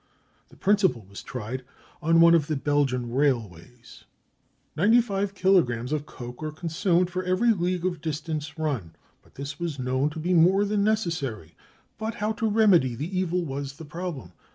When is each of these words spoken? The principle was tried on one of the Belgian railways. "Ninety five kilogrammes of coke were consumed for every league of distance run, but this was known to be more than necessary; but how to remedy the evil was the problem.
The 0.49 0.55
principle 0.55 1.05
was 1.07 1.21
tried 1.21 1.63
on 2.01 2.21
one 2.21 2.33
of 2.33 2.47
the 2.47 2.55
Belgian 2.55 3.11
railways. 3.13 4.05
"Ninety 4.75 4.99
five 4.99 5.35
kilogrammes 5.35 5.91
of 5.91 6.07
coke 6.07 6.41
were 6.41 6.51
consumed 6.51 7.11
for 7.11 7.23
every 7.23 7.51
league 7.53 7.85
of 7.85 8.01
distance 8.01 8.57
run, 8.57 8.95
but 9.21 9.35
this 9.35 9.59
was 9.59 9.77
known 9.77 10.09
to 10.09 10.17
be 10.19 10.33
more 10.33 10.65
than 10.65 10.83
necessary; 10.83 11.53
but 11.99 12.15
how 12.15 12.31
to 12.31 12.49
remedy 12.49 12.95
the 12.95 13.15
evil 13.15 13.45
was 13.45 13.73
the 13.77 13.85
problem. 13.85 14.31